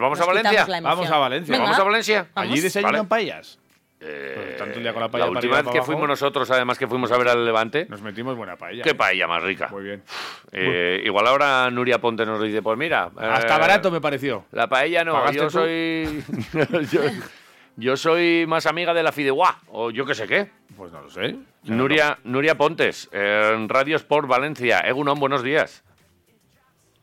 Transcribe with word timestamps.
¿Vamos 0.00 0.18
Nos 0.18 0.26
a 0.26 0.30
Valencia? 0.30 0.50
quitamos 0.50 0.68
la 0.70 0.78
emoción. 0.78 0.96
Vamos 0.98 1.10
a 1.12 1.18
Valencia. 1.18 1.52
Venga. 1.52 1.64
¿Vamos 1.64 1.78
a 1.80 1.84
Valencia? 1.84 2.26
Allí 2.34 2.60
desayunan 2.60 2.92
Vale. 2.94 3.08
paellas. 3.08 3.58
Eh, 4.00 4.56
Tanto 4.58 4.78
un 4.78 4.82
día 4.82 4.92
con 4.92 5.00
la 5.00 5.06
la 5.06 5.12
paella 5.12 5.26
para 5.26 5.36
última 5.38 5.56
vez 5.56 5.64
que 5.64 5.78
abajo. 5.78 5.84
fuimos 5.84 6.08
nosotros, 6.08 6.50
además 6.50 6.76
que 6.78 6.88
fuimos 6.88 7.12
a 7.12 7.18
ver 7.18 7.28
al 7.28 7.44
Levante, 7.44 7.86
Nos 7.88 8.00
metimos 8.02 8.34
buena 8.36 8.56
paella. 8.56 8.82
qué 8.82 8.94
paella 8.96 9.28
más 9.28 9.42
rica. 9.42 9.68
Muy 9.70 9.84
bien. 9.84 10.02
Eh, 10.50 11.02
igual 11.04 11.26
ahora 11.28 11.70
Nuria 11.70 12.00
Ponte 12.00 12.24
nos 12.26 12.42
dice, 12.42 12.62
pues 12.62 12.76
mira... 12.78 13.10
Hasta 13.16 13.54
eh, 13.54 13.60
barato 13.60 13.90
me 13.92 14.00
pareció. 14.00 14.46
La 14.50 14.66
paella 14.66 15.04
no, 15.04 15.12
¿Pagaste 15.12 15.36
yo 15.36 15.44
tú? 15.44 15.50
soy... 15.50 16.24
yo, 16.90 17.00
yo 17.76 17.96
soy 17.96 18.44
más 18.48 18.66
amiga 18.66 18.92
de 18.94 19.02
la 19.04 19.12
Fideuá, 19.12 19.60
o 19.68 19.90
yo 19.90 20.04
qué 20.06 20.14
sé 20.16 20.26
qué. 20.26 20.50
Pues 20.76 20.90
no 20.90 21.02
lo 21.02 21.10
sé. 21.10 21.36
Nuria, 21.64 22.18
Nuria 22.24 22.56
Pontes, 22.56 23.08
en 23.12 23.68
Radio 23.68 23.96
Sport 23.96 24.26
Valencia. 24.26 24.80
Egunon, 24.80 25.20
buenos 25.20 25.44
días. 25.44 25.84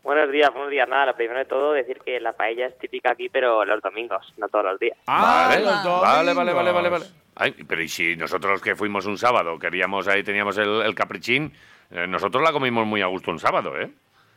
Buenos 0.04 0.32
días, 0.32 0.50
buenos 0.54 0.72
días. 0.72 0.88
Nada, 0.88 1.08
lo 1.08 1.16
primero 1.16 1.40
de 1.40 1.46
todo 1.46 1.74
decir 1.74 2.00
que 2.04 2.20
la 2.20 2.34
paella 2.34 2.68
es 2.68 2.78
típica 2.78 3.12
aquí, 3.12 3.30
pero 3.30 3.66
los 3.66 3.82
domingos, 3.82 4.34
no 4.38 4.48
todos 4.48 4.66
los 4.66 4.80
días. 4.80 4.98
Ah, 5.08 5.48
vale, 5.50 5.64
los 5.64 5.84
vale, 6.02 6.34
vale, 6.34 6.54
vale, 6.54 6.54
vale, 6.54 6.90
domingos. 6.90 6.92
vale. 7.14 7.24
Ay, 7.36 7.64
pero 7.68 7.82
y 7.82 7.88
si 7.90 8.16
nosotros 8.16 8.62
que 8.62 8.76
fuimos 8.76 9.06
un 9.06 9.18
sábado, 9.18 9.58
queríamos 9.60 10.08
ahí, 10.08 10.24
teníamos 10.24 10.58
el, 10.58 10.82
el 10.82 10.96
caprichín, 10.96 11.54
eh, 11.92 12.08
nosotros 12.08 12.44
la 12.44 12.52
comimos 12.52 12.86
muy 12.86 13.02
a 13.02 13.08
gusto 13.08 13.32
un 13.32 13.40
sábado, 13.40 13.78
¿eh? 13.80 13.90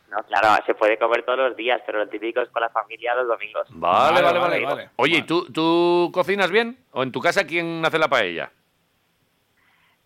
No, 0.09 0.17
claro, 0.23 0.63
se 0.65 0.75
puede 0.75 0.97
comer 0.97 1.23
todos 1.25 1.39
los 1.39 1.55
días, 1.57 1.81
pero 1.85 1.99
lo 1.99 2.07
típico 2.07 2.39
es 2.41 2.49
con 2.49 2.61
la 2.61 2.69
familia 2.69 3.15
los 3.15 3.27
domingos. 3.27 3.65
Vale, 3.71 4.21
vale, 4.21 4.39
Vale, 4.39 4.39
vale. 4.39 4.65
vale. 4.65 4.89
Oye, 4.97 5.17
¿y 5.17 5.21
tú, 5.23 5.45
tú 5.51 6.11
cocinas 6.13 6.51
bien? 6.51 6.77
¿O 6.91 7.01
en 7.01 7.11
tu 7.11 7.19
casa 7.19 7.47
quién 7.47 7.83
hace 7.83 7.97
la 7.97 8.07
paella? 8.09 8.51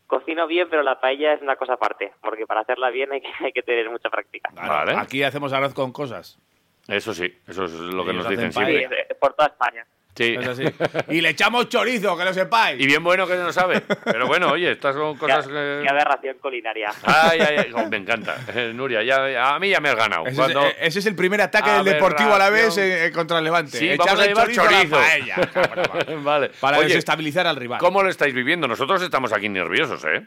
Cocino 0.07 0.47
bien, 0.47 0.67
pero 0.69 0.83
la 0.83 0.99
paella 0.99 1.33
es 1.33 1.41
una 1.41 1.57
cosa 1.57 1.73
aparte, 1.73 2.13
porque 2.21 2.47
para 2.47 2.61
hacerla 2.61 2.89
bien 2.89 3.11
hay 3.11 3.21
que, 3.21 3.27
hay 3.39 3.51
que 3.51 3.61
tener 3.61 3.89
mucha 3.89 4.09
práctica. 4.09 4.49
Vale. 4.53 4.95
Aquí 4.95 5.21
hacemos 5.23 5.51
arroz 5.53 5.73
con 5.73 5.91
cosas. 5.91 6.39
Eso 6.87 7.13
sí, 7.13 7.31
eso 7.47 7.65
es 7.65 7.73
lo 7.73 8.05
que 8.05 8.11
Y 8.11 8.15
nos 8.15 8.25
os 8.25 8.29
dicen 8.31 8.53
Sí, 8.53 8.63
siempre. 8.65 9.05
es 9.09 9.17
por 9.17 9.33
toda 9.33 9.49
España. 9.49 9.85
Sí. 10.17 10.35
Es 10.39 10.47
así. 10.47 10.63
y 11.09 11.21
le 11.21 11.29
echamos 11.29 11.69
chorizo, 11.69 12.17
que 12.17 12.25
lo 12.25 12.33
sepáis. 12.33 12.81
Y 12.81 12.85
bien 12.85 13.03
bueno 13.03 13.27
que 13.27 13.35
no 13.35 13.51
sabe. 13.53 13.81
Pero 14.03 14.27
bueno, 14.27 14.51
oye, 14.51 14.71
estas 14.71 14.95
son 14.95 15.17
cosas 15.17 15.47
que... 15.47 15.81
qué 15.83 15.89
aberración 15.89 16.37
culinaria. 16.41 16.89
Ay, 17.03 17.39
ay, 17.39 17.55
ay, 17.59 17.71
oh, 17.73 17.87
me 17.87 17.97
encanta. 17.97 18.37
Eh, 18.53 18.71
Nuria, 18.73 19.03
ya, 19.03 19.53
a 19.55 19.59
mí 19.59 19.69
ya 19.69 19.79
me 19.79 19.89
has 19.89 19.95
ganado. 19.95 20.25
Ese, 20.25 20.35
Cuando- 20.35 20.65
es, 20.65 20.75
ese 20.81 20.99
es 20.99 21.05
el 21.05 21.15
primer 21.15 21.41
ataque 21.41 21.69
del 21.69 21.83
Deportivo 21.83 22.33
a 22.33 22.37
la 22.39 22.49
vez 22.49 22.77
eh, 22.77 23.11
contra 23.13 23.37
el 23.37 23.43
Levante. 23.43 23.77
Sí, 23.77 23.89
Echarle 23.89 24.33
vamos 24.33 24.47
a 24.47 24.51
llevar 24.51 24.67
a 24.67 24.71
la 24.71 24.79
chorizo. 24.79 24.95
paella. 24.95 25.35
Cabrón, 25.53 26.17
va. 26.17 26.21
vale. 26.23 26.51
Para 26.59 26.77
Oye, 26.79 26.87
desestabilizar 26.87 27.47
al 27.47 27.55
rival. 27.55 27.79
¿cómo 27.79 28.03
lo 28.03 28.09
estáis 28.09 28.33
viviendo? 28.33 28.67
Nosotros 28.67 29.01
estamos 29.01 29.31
aquí 29.33 29.49
nerviosos, 29.49 30.03
¿eh? 30.05 30.25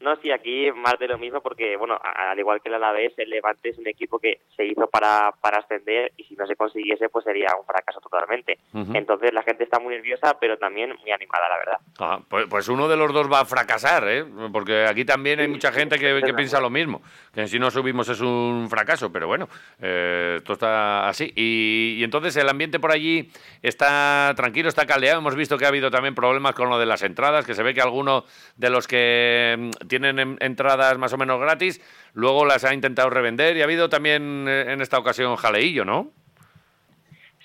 No, 0.00 0.16
sí, 0.16 0.30
aquí 0.30 0.70
más 0.72 0.98
de 0.98 1.08
lo 1.08 1.18
mismo 1.18 1.42
porque, 1.42 1.76
bueno, 1.76 2.00
al 2.02 2.38
igual 2.38 2.62
que 2.62 2.68
el 2.70 2.76
Alavés, 2.76 3.12
el 3.18 3.28
Levante 3.28 3.68
es 3.68 3.78
un 3.78 3.86
equipo 3.86 4.18
que 4.18 4.40
se 4.56 4.64
hizo 4.64 4.88
para, 4.88 5.32
para 5.40 5.58
ascender 5.58 6.12
y 6.16 6.24
si 6.24 6.34
no 6.36 6.46
se 6.46 6.56
consiguiese, 6.56 7.10
pues 7.10 7.24
sería 7.24 7.48
un 7.58 7.66
fracaso 7.66 8.00
totalmente. 8.00 8.58
Entonces 8.94 9.34
la 9.34 9.42
gente 9.42 9.64
está 9.64 9.78
muy 9.78 9.94
nerviosa, 9.94 10.38
pero 10.40 10.56
también 10.56 10.94
muy 11.00 11.10
animada, 11.10 11.48
la 11.48 11.58
verdad. 11.58 11.78
Ah, 11.98 12.20
pues, 12.28 12.46
pues 12.48 12.68
uno 12.68 12.88
de 12.88 12.96
los 12.96 13.12
dos 13.12 13.30
va 13.30 13.40
a 13.40 13.44
fracasar, 13.44 14.08
¿eh? 14.08 14.24
Porque 14.52 14.86
aquí 14.86 15.04
también 15.04 15.40
hay 15.40 15.48
mucha 15.48 15.70
gente 15.70 15.98
que, 15.98 16.22
que 16.24 16.32
piensa 16.32 16.60
lo 16.60 16.70
mismo. 16.70 17.02
Que 17.34 17.46
si 17.46 17.58
no 17.58 17.70
subimos 17.70 18.08
es 18.08 18.20
un 18.20 18.68
fracaso, 18.70 19.12
pero 19.12 19.26
bueno, 19.26 19.48
eh, 19.80 20.36
esto 20.38 20.54
está 20.54 21.08
así. 21.08 21.30
Y, 21.36 21.96
y 21.98 22.04
entonces 22.04 22.34
el 22.36 22.48
ambiente 22.48 22.80
por 22.80 22.90
allí 22.90 23.30
está 23.60 24.32
tranquilo, 24.34 24.68
está 24.68 24.86
caldeado. 24.86 25.18
Hemos 25.18 25.36
visto 25.36 25.58
que 25.58 25.66
ha 25.66 25.68
habido 25.68 25.90
también 25.90 26.14
problemas 26.14 26.54
con 26.54 26.70
lo 26.70 26.78
de 26.78 26.86
las 26.86 27.02
entradas, 27.02 27.44
que 27.44 27.54
se 27.54 27.62
ve 27.62 27.74
que 27.74 27.82
alguno 27.82 28.24
de 28.56 28.70
los 28.70 28.88
que 28.88 29.56
mm, 29.58 29.89
tienen 29.90 30.18
en- 30.18 30.38
entradas 30.40 30.96
más 30.96 31.12
o 31.12 31.18
menos 31.18 31.38
gratis, 31.38 31.82
luego 32.14 32.46
las 32.46 32.64
ha 32.64 32.72
intentado 32.72 33.10
revender 33.10 33.54
y 33.56 33.60
ha 33.60 33.64
habido 33.64 33.90
también 33.90 34.46
eh, 34.48 34.72
en 34.72 34.80
esta 34.80 34.98
ocasión 34.98 35.36
jaleillo, 35.36 35.84
¿no? 35.84 36.12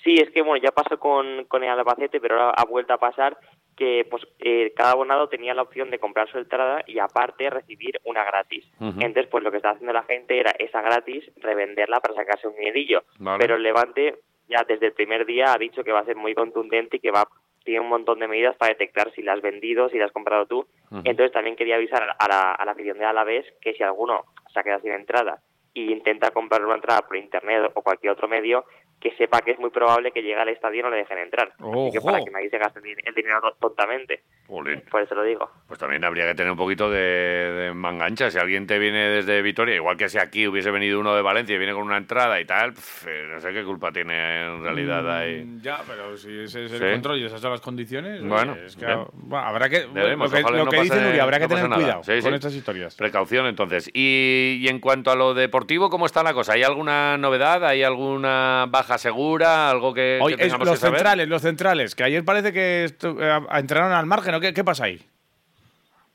Sí, 0.02 0.14
es 0.14 0.30
que 0.30 0.40
bueno, 0.42 0.62
ya 0.64 0.70
pasó 0.70 0.98
con, 1.00 1.44
con 1.46 1.64
el 1.64 1.70
Albacete, 1.70 2.20
pero 2.20 2.36
ahora 2.40 2.54
ha 2.56 2.64
vuelto 2.64 2.92
a 2.94 2.98
pasar 2.98 3.36
que 3.76 4.06
pues 4.08 4.22
eh, 4.38 4.72
cada 4.76 4.92
abonado 4.92 5.28
tenía 5.28 5.52
la 5.52 5.62
opción 5.62 5.90
de 5.90 5.98
comprar 5.98 6.30
su 6.30 6.38
entrada 6.38 6.82
y 6.86 6.98
aparte 7.00 7.50
recibir 7.50 8.00
una 8.04 8.24
gratis. 8.24 8.64
Entonces, 8.80 9.26
pues 9.26 9.42
lo 9.44 9.50
que 9.50 9.58
estaba 9.58 9.74
haciendo 9.74 9.92
la 9.92 10.04
gente 10.04 10.38
era 10.38 10.52
esa 10.52 10.80
gratis 10.80 11.24
revenderla 11.38 12.00
para 12.00 12.14
sacarse 12.14 12.46
un 12.48 12.54
dinerillo. 12.56 13.02
Vale. 13.18 13.38
Pero 13.38 13.56
el 13.56 13.62
Levante 13.62 14.14
ya 14.48 14.62
desde 14.66 14.86
el 14.86 14.92
primer 14.92 15.26
día 15.26 15.52
ha 15.52 15.58
dicho 15.58 15.82
que 15.84 15.92
va 15.92 16.00
a 16.00 16.04
ser 16.06 16.16
muy 16.16 16.34
contundente 16.34 16.96
y 16.98 17.00
que 17.00 17.10
va 17.10 17.28
tiene 17.66 17.80
un 17.80 17.88
montón 17.90 18.18
de 18.20 18.28
medidas 18.28 18.56
para 18.56 18.70
detectar 18.72 19.12
si 19.12 19.20
la 19.22 19.34
has 19.34 19.42
vendido, 19.42 19.90
si 19.90 19.98
la 19.98 20.06
has 20.06 20.12
comprado 20.12 20.46
tú. 20.46 20.66
Entonces 21.04 21.32
también 21.32 21.56
quería 21.56 21.74
avisar 21.76 22.02
a 22.18 22.28
la, 22.28 22.52
a 22.52 22.64
la 22.64 22.72
afición 22.72 22.96
de 22.98 23.04
Alavés 23.04 23.44
que 23.60 23.74
si 23.74 23.82
alguno 23.82 24.24
se 24.54 24.60
ha 24.60 24.62
quedado 24.62 24.80
sin 24.80 24.92
entrada 24.92 25.40
y 25.74 25.92
intenta 25.92 26.30
comprar 26.30 26.64
una 26.64 26.76
entrada 26.76 27.02
por 27.02 27.16
internet 27.18 27.70
o 27.74 27.82
cualquier 27.82 28.12
otro 28.12 28.28
medio, 28.28 28.64
que 28.98 29.10
sepa 29.16 29.40
que 29.42 29.50
es 29.50 29.58
muy 29.58 29.68
probable 29.68 30.10
que 30.10 30.22
llegue 30.22 30.36
al 30.40 30.48
estadio 30.48 30.80
y 30.80 30.82
no 30.84 30.88
le 30.90 30.96
dejen 30.98 31.18
entrar. 31.18 31.52
Así 31.88 31.98
que 31.98 32.00
para 32.00 32.18
que 32.24 32.30
nadie 32.30 32.48
se 32.48 32.56
gaste 32.56 32.78
el 32.78 32.84
din- 32.86 33.02
el 33.04 33.14
dinero 33.14 33.42
to- 33.42 33.56
tontamente. 33.60 34.22
Jolín. 34.46 34.82
Por 34.90 35.02
eso 35.02 35.14
lo 35.14 35.22
digo. 35.24 35.50
Pues 35.66 35.78
también 35.78 36.04
habría 36.04 36.24
que 36.26 36.34
tener 36.34 36.50
un 36.52 36.56
poquito 36.58 36.88
de, 36.90 37.00
de 37.00 37.74
mangancha. 37.74 38.30
Si 38.30 38.38
alguien 38.38 38.66
te 38.66 38.78
viene 38.78 39.08
desde 39.10 39.42
Vitoria, 39.42 39.74
igual 39.74 39.96
que 39.96 40.08
si 40.08 40.18
aquí 40.18 40.46
hubiese 40.46 40.70
venido 40.70 41.00
uno 41.00 41.14
de 41.16 41.22
Valencia 41.22 41.54
y 41.54 41.58
viene 41.58 41.72
con 41.74 41.82
una 41.82 41.96
entrada 41.96 42.40
y 42.40 42.44
tal, 42.44 42.72
pf, 42.72 43.08
eh, 43.10 43.26
no 43.34 43.40
sé 43.40 43.52
qué 43.52 43.64
culpa 43.64 43.90
tiene 43.92 44.44
en 44.46 44.62
realidad 44.62 45.18
ahí. 45.18 45.44
Mm, 45.44 45.60
Ya, 45.62 45.80
pero 45.86 46.16
si 46.16 46.28
ese 46.40 46.66
es 46.66 46.72
el 46.72 46.78
Sí. 46.78 46.84
control 46.92 47.18
y 47.18 47.24
esas 47.24 47.40
son 47.40 47.50
las 47.50 47.60
condiciones. 47.60 48.22
Bueno, 48.22 48.54
es 48.64 48.76
que, 48.76 48.86
bueno, 49.12 49.44
habrá 49.44 49.68
que. 49.68 49.86
Debemos, 49.92 50.30
lo 50.30 50.36
que, 50.36 50.42
ojalá 50.44 50.58
lo 50.58 50.64
no 50.66 50.70
que 50.70 50.80
dice 50.82 51.00
Nuria, 51.00 51.22
habrá 51.24 51.38
que 51.38 51.44
no 51.48 51.54
tener 51.54 51.68
nada. 51.68 51.82
cuidado 51.82 52.02
Sí, 52.04 52.12
con 52.22 52.30
sí. 52.30 52.34
estas 52.36 52.54
historias. 52.54 52.94
Precaución, 52.94 53.46
entonces. 53.46 53.90
Y, 53.92 54.58
y 54.60 54.68
en 54.68 54.78
cuanto 54.78 55.10
a 55.10 55.16
lo 55.16 55.34
deportivo, 55.34 55.90
¿cómo 55.90 56.06
está 56.06 56.22
la 56.22 56.32
cosa? 56.34 56.52
¿Hay 56.52 56.62
alguna 56.62 57.18
novedad? 57.18 57.64
¿Hay 57.64 57.82
alguna 57.82 58.66
baja 58.68 58.98
segura? 58.98 59.70
¿Algo 59.70 59.92
que, 59.92 60.18
Oye, 60.22 60.36
que 60.36 60.44
es- 60.46 60.52
los 60.52 60.60
que 60.70 60.76
saber? 60.76 60.98
centrales, 61.00 61.28
los 61.28 61.42
centrales, 61.42 61.94
que 61.94 62.04
ayer 62.04 62.24
parece 62.24 62.52
que 62.52 62.84
eh, 63.02 63.38
entraron 63.54 63.92
al 63.92 64.06
margen, 64.06 64.35
¿o 64.36 64.40
qué, 64.40 64.52
qué 64.52 64.64
pasa 64.64 64.84
ahí? 64.84 65.00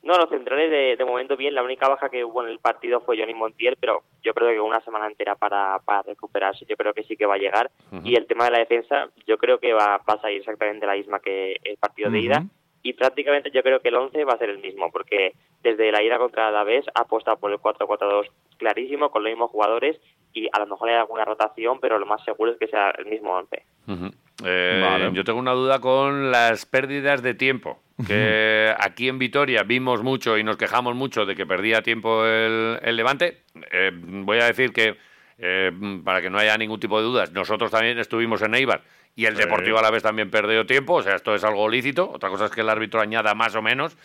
No, 0.04 0.18
los 0.18 0.30
centrales 0.30 0.72
de, 0.72 0.96
de 0.96 1.06
momento 1.06 1.38
bien. 1.38 1.54
La 1.54 1.62
única 1.64 1.88
baja 1.88 2.10
que 2.10 2.24
hubo 2.26 2.44
en 2.44 2.50
el 2.50 2.60
partido 2.60 3.02
fue 3.02 3.20
Johnny 3.20 3.36
Montiel, 3.36 3.78
pero 3.80 4.02
yo 4.24 4.34
creo 4.34 4.50
que 4.50 4.60
una 4.60 4.82
semana 4.82 5.06
entera 5.06 5.36
para, 5.36 5.78
para 5.86 6.02
recuperarse, 6.02 6.66
yo 6.68 6.76
creo 6.76 6.94
que 6.94 7.04
sí 7.04 7.16
que 7.16 7.28
va 7.28 7.36
a 7.36 7.40
llegar. 7.40 7.70
Y 8.04 8.16
el 8.16 8.26
tema 8.26 8.46
de 8.46 8.52
la 8.52 8.60
defensa, 8.60 9.10
yo 9.28 9.38
creo 9.38 9.60
que 9.60 9.74
va, 9.74 9.98
va 9.98 10.14
a 10.16 10.22
salir 10.22 10.40
exactamente 10.40 10.88
la 10.88 10.96
misma 10.96 11.20
que 11.20 11.58
el 11.64 11.78
partido 11.78 12.10
de 12.10 12.20
ida. 12.20 12.44
Y 12.84 12.94
prácticamente 12.94 13.52
yo 13.52 13.62
creo 13.62 13.80
que 13.80 13.90
el 13.90 13.96
11 13.96 14.24
va 14.26 14.34
a 14.34 14.38
ser 14.40 14.50
el 14.50 14.58
mismo, 14.58 14.92
porque 14.92 15.34
desde 15.62 15.92
la 15.92 16.02
ida 16.02 16.18
contra 16.18 16.50
la 16.50 16.64
vez 16.64 16.84
ha 16.96 17.02
apostado 17.02 17.38
por 17.38 17.52
el 17.52 17.60
4-4-2 17.60 18.26
clarísimo, 18.58 19.12
con 19.12 19.24
los 19.24 19.32
mismos 19.32 19.52
jugadores, 19.52 20.02
y 20.34 20.48
a 20.52 20.58
lo 20.60 20.66
mejor 20.66 20.90
hay 20.90 20.96
alguna 20.96 21.26
rotación, 21.26 21.80
pero 21.80 22.00
lo 22.00 22.08
más 22.08 22.24
seguro 22.24 22.52
es 22.52 22.58
que 22.58 22.68
sea 22.68 22.90
el 22.98 23.06
mismo 23.06 23.36
11. 23.36 23.64
Ujú. 23.88 24.16
Eh, 24.46 24.80
Vale. 24.82 25.12
Yo 25.14 25.24
tengo 25.24 25.40
una 25.40 25.52
duda 25.52 25.80
con 25.80 26.32
las 26.32 26.66
pérdidas 26.66 27.22
de 27.22 27.34
tiempo. 27.34 27.82
Que 28.08 28.74
aquí 28.80 29.10
en 29.10 29.20
Vitoria 29.20 29.62
vimos 29.62 30.02
mucho 30.02 30.36
y 30.36 30.44
nos 30.44 30.58
quejamos 30.58 30.96
mucho 30.96 31.28
de 31.28 31.36
que 31.36 31.46
perdía 31.46 31.84
tiempo 31.84 32.26
el, 32.26 32.80
el 32.82 32.96
Levante. 32.96 33.44
Eh, 33.72 33.92
voy 33.94 34.40
a 34.40 34.46
decir 34.46 34.74
que, 34.74 34.98
eh, 35.38 35.72
para 36.04 36.20
que 36.20 36.32
no 36.32 36.40
haya 36.40 36.58
ningún 36.58 36.80
tipo 36.80 36.98
de 36.98 37.04
dudas, 37.04 37.32
nosotros 37.32 37.70
también 37.70 38.00
estuvimos 38.00 38.42
en 38.42 38.56
Eibar 38.56 38.82
y 39.16 39.26
el. 39.26 39.36
Deportivo 39.36 39.78
a 39.78 39.82
la 39.84 39.92
vez 39.92 40.02
también 40.02 40.32
perdió 40.32 40.66
tiempo. 40.66 40.96
O 40.96 41.04
sea, 41.04 41.16
esto 41.16 41.36
es 41.36 41.44
algo 41.44 41.70
lícito. 41.70 42.10
Otra 42.10 42.30
cosa 42.30 42.46
es 42.46 42.52
que 42.52 42.62
el 42.62 42.70
árbitro 42.70 43.02
añada 43.02 43.36
más 43.36 43.54
o 43.56 43.62
menos. 43.62 43.96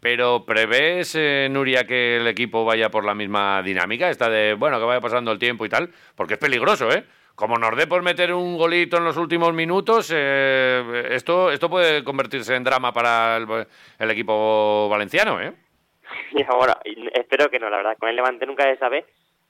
Pero 0.00 0.44
¿prevés, 0.46 1.14
eh, 1.18 1.48
Nuria, 1.50 1.84
que 1.84 2.16
el 2.16 2.26
equipo 2.26 2.64
vaya 2.64 2.90
por 2.90 3.04
la 3.04 3.14
misma 3.14 3.62
dinámica? 3.62 4.08
Esta 4.08 4.30
de, 4.30 4.54
bueno, 4.54 4.78
que 4.78 4.84
vaya 4.84 5.00
pasando 5.00 5.30
el 5.30 5.38
tiempo 5.38 5.66
y 5.66 5.68
tal. 5.68 5.90
Porque 6.14 6.34
es 6.34 6.40
peligroso, 6.40 6.90
¿eh? 6.90 7.04
Como 7.40 7.56
nos 7.56 7.74
dé 7.74 7.86
por 7.86 8.02
meter 8.02 8.34
un 8.34 8.58
golito 8.58 8.98
en 8.98 9.04
los 9.04 9.16
últimos 9.16 9.54
minutos, 9.54 10.12
eh, 10.14 11.06
esto, 11.08 11.50
esto 11.50 11.70
puede 11.70 12.04
convertirse 12.04 12.54
en 12.54 12.62
drama 12.62 12.92
para 12.92 13.38
el, 13.38 13.66
el 13.98 14.10
equipo 14.10 14.90
valenciano, 14.90 15.40
¿eh? 15.40 15.54
Y 16.32 16.42
ahora, 16.42 16.78
espero 17.14 17.48
que 17.48 17.58
no, 17.58 17.70
la 17.70 17.78
verdad, 17.78 17.96
con 17.98 18.10
el 18.10 18.16
Levante 18.16 18.44
nunca 18.44 18.64
se 18.64 18.76
sabe, 18.76 19.06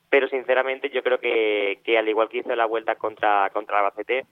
pero 0.08 0.28
sinceramente 0.28 0.90
yo 0.90 1.02
creo 1.02 1.18
que, 1.18 1.80
que 1.82 1.98
al 1.98 2.08
igual 2.08 2.28
que 2.28 2.38
hizo 2.38 2.54
la 2.54 2.66
vuelta 2.66 2.94
contra, 2.94 3.50
contra 3.52 3.80
Albacete, 3.80 4.24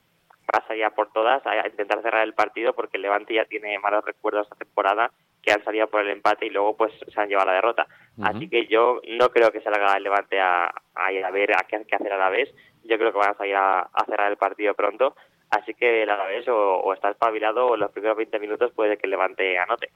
pasa 0.46 0.76
ya 0.76 0.90
por 0.90 1.10
todas 1.12 1.44
a 1.44 1.66
intentar 1.66 2.00
cerrar 2.00 2.22
el 2.22 2.34
partido 2.34 2.74
porque 2.74 2.96
el 2.96 3.02
Levante 3.02 3.34
ya 3.34 3.44
tiene 3.44 3.76
malos 3.80 4.04
recuerdos 4.04 4.46
esta 4.46 4.64
temporada 4.64 5.10
que 5.42 5.50
han 5.50 5.64
salido 5.64 5.88
por 5.88 6.02
el 6.02 6.10
empate 6.10 6.46
y 6.46 6.50
luego 6.50 6.76
pues 6.76 6.92
se 7.12 7.20
han 7.20 7.28
llevado 7.28 7.48
la 7.48 7.54
derrota. 7.54 7.86
Así 8.22 8.48
que 8.48 8.66
yo 8.66 9.00
no 9.18 9.30
creo 9.30 9.50
que 9.50 9.60
salga 9.60 9.96
el 9.96 10.04
Levante 10.04 10.40
a, 10.40 10.72
a 10.94 11.12
ir 11.12 11.24
a 11.24 11.30
ver 11.30 11.52
a 11.52 11.66
qué, 11.68 11.84
qué 11.86 11.96
hacer 11.96 12.12
a 12.12 12.18
la 12.18 12.30
vez. 12.30 12.48
Yo 12.88 12.98
creo 12.98 13.12
que 13.12 13.18
van 13.18 13.30
a 13.30 13.34
salir 13.34 13.54
a, 13.54 13.80
a 13.80 14.04
cerrar 14.06 14.30
el 14.30 14.36
partido 14.36 14.74
pronto. 14.74 15.14
Así 15.50 15.72
que 15.72 16.02
el 16.02 16.10
Alavés 16.10 16.46
o, 16.48 16.54
o 16.54 16.92
está 16.92 17.08
espabilado 17.10 17.68
o 17.68 17.74
en 17.74 17.80
los 17.80 17.90
primeros 17.90 18.18
20 18.18 18.38
minutos 18.38 18.70
puede 18.74 18.98
que 18.98 19.06
Levante 19.06 19.58
anote. 19.58 19.90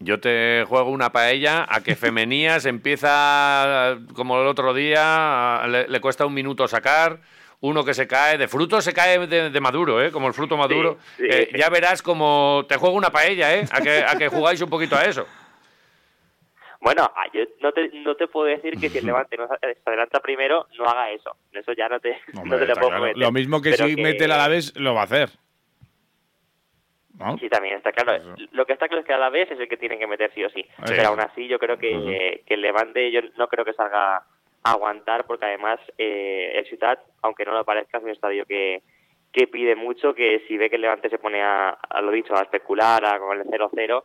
Yo 0.00 0.20
te 0.20 0.64
juego 0.68 0.90
una 0.90 1.10
paella 1.10 1.64
a 1.66 1.82
que 1.82 1.96
Femenías 1.96 2.66
empieza 3.12 3.96
como 4.14 4.40
el 4.40 4.46
otro 4.46 4.74
día, 4.74 5.62
le, 5.66 5.88
le 5.88 6.00
cuesta 6.00 6.26
un 6.26 6.34
minuto 6.34 6.68
sacar, 6.68 7.20
uno 7.60 7.84
que 7.84 7.94
se 7.94 8.06
cae, 8.06 8.36
de 8.36 8.48
fruto 8.48 8.82
se 8.82 8.92
cae 8.92 9.26
de, 9.26 9.50
de 9.50 9.60
maduro, 9.60 10.02
¿eh? 10.02 10.12
como 10.12 10.28
el 10.28 10.34
fruto 10.34 10.56
maduro. 10.58 10.98
sí. 11.16 11.24
Eh, 11.28 11.50
ya 11.58 11.70
verás 11.70 12.02
como 12.02 12.66
te 12.68 12.76
juego 12.76 12.94
una 12.94 13.10
paella, 13.10 13.56
¿eh? 13.56 13.64
a, 13.72 13.80
que, 13.80 14.04
a 14.06 14.14
que 14.16 14.28
jugáis 14.28 14.60
un 14.60 14.68
poquito 14.70 14.94
a 14.94 15.04
eso. 15.06 15.26
Bueno, 16.80 17.02
ah, 17.02 17.26
yo 17.32 17.42
no 17.60 17.72
te, 17.72 17.88
no 17.92 18.14
te 18.14 18.28
puedo 18.28 18.46
decir 18.46 18.78
que 18.78 18.88
si 18.88 18.98
el 18.98 19.06
Levante 19.06 19.36
no 19.36 19.48
se 19.48 19.78
adelanta 19.84 20.20
primero, 20.20 20.66
no 20.78 20.84
haga 20.84 21.10
eso. 21.10 21.36
Eso 21.52 21.72
ya 21.72 21.88
no 21.88 22.00
te, 22.00 22.18
no 22.44 22.58
te 22.58 22.66
lo 22.66 22.74
puedo 22.74 22.88
claro. 22.88 23.12
Lo 23.14 23.32
mismo 23.32 23.60
que 23.60 23.70
Pero 23.70 23.86
si 23.86 23.96
mete 23.96 24.24
el 24.24 24.32
Alavés, 24.32 24.76
lo 24.76 24.94
va 24.94 25.02
a 25.02 25.04
hacer. 25.04 25.30
¿No? 27.18 27.36
Sí, 27.38 27.48
también 27.48 27.76
está 27.76 27.90
claro. 27.90 28.36
Lo 28.52 28.64
que 28.64 28.74
está 28.74 28.86
claro 28.86 29.00
es 29.00 29.06
que 29.06 29.12
a 29.12 29.18
la 29.18 29.28
vez 29.28 29.50
es 29.50 29.58
el 29.58 29.68
que 29.68 29.76
tienen 29.76 29.98
que 29.98 30.06
meter 30.06 30.30
sí 30.34 30.44
o 30.44 30.50
sí. 30.50 30.62
Sí. 30.62 30.84
Pero 30.86 31.08
aún 31.08 31.18
así 31.18 31.48
yo 31.48 31.58
creo 31.58 31.76
que, 31.76 32.44
que 32.46 32.54
el 32.54 32.60
Levante 32.60 33.10
yo 33.10 33.22
no 33.36 33.48
creo 33.48 33.64
que 33.64 33.72
salga 33.72 34.18
a 34.62 34.70
aguantar 34.70 35.24
porque 35.26 35.46
además 35.46 35.80
eh, 35.98 36.52
el 36.54 36.66
Ciutat, 36.66 37.00
aunque 37.22 37.44
no 37.44 37.52
lo 37.52 37.64
parezca, 37.64 37.98
es 37.98 38.04
un 38.04 38.10
estadio 38.10 38.44
que, 38.46 38.82
que 39.32 39.48
pide 39.48 39.74
mucho, 39.74 40.14
que 40.14 40.44
si 40.46 40.56
ve 40.56 40.70
que 40.70 40.76
el 40.76 40.82
Levante 40.82 41.10
se 41.10 41.18
pone 41.18 41.42
a, 41.42 41.70
a 41.70 42.00
lo 42.00 42.12
dicho, 42.12 42.36
a 42.36 42.42
especular 42.42 43.04
a, 43.04 43.18
con 43.18 43.36
el 43.36 43.46
0-0, 43.46 44.04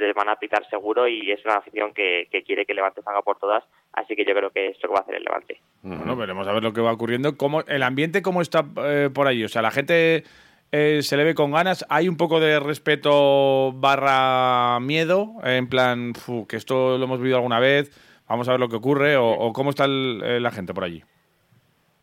les 0.00 0.14
van 0.14 0.28
a 0.28 0.36
pitar 0.36 0.68
seguro 0.68 1.06
y 1.08 1.30
es 1.30 1.44
una 1.44 1.54
afición 1.56 1.92
que, 1.94 2.28
que 2.30 2.42
quiere 2.42 2.64
que 2.66 2.72
el 2.72 2.76
Levante 2.76 3.02
salga 3.02 3.22
por 3.22 3.38
todas, 3.38 3.64
así 3.92 4.16
que 4.16 4.24
yo 4.24 4.34
creo 4.34 4.50
que 4.50 4.68
esto 4.68 4.88
que 4.88 4.94
va 4.94 5.00
a 5.00 5.02
hacer 5.02 5.14
el 5.16 5.24
Levante. 5.24 5.60
Bueno, 5.82 6.16
veremos 6.16 6.46
a 6.48 6.52
ver 6.52 6.62
lo 6.62 6.72
que 6.72 6.80
va 6.80 6.92
ocurriendo. 6.92 7.36
¿Cómo, 7.36 7.62
¿El 7.62 7.82
ambiente 7.82 8.22
cómo 8.22 8.40
está 8.42 8.64
eh, 8.84 9.10
por 9.14 9.26
allí? 9.26 9.44
O 9.44 9.48
sea, 9.48 9.62
la 9.62 9.70
gente 9.70 10.24
eh, 10.72 11.00
se 11.02 11.16
le 11.16 11.24
ve 11.24 11.34
con 11.34 11.50
ganas. 11.52 11.84
¿Hay 11.88 12.08
un 12.08 12.16
poco 12.16 12.38
de 12.40 12.60
respeto 12.60 13.72
barra 13.72 14.78
miedo? 14.80 15.34
En 15.44 15.68
plan, 15.68 16.14
"Fu, 16.14 16.46
que 16.46 16.56
esto 16.56 16.96
lo 16.98 17.04
hemos 17.04 17.18
vivido 17.18 17.36
alguna 17.36 17.60
vez, 17.60 17.90
vamos 18.28 18.48
a 18.48 18.52
ver 18.52 18.60
lo 18.60 18.68
que 18.68 18.76
ocurre. 18.76 19.16
¿O, 19.16 19.28
o 19.30 19.52
cómo 19.52 19.70
está 19.70 19.84
el- 19.86 20.20
eh, 20.24 20.40
la 20.40 20.50
gente 20.50 20.74
por 20.74 20.84
allí? 20.84 21.02